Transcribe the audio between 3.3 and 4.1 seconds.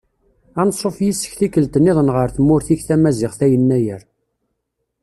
a Yennayer.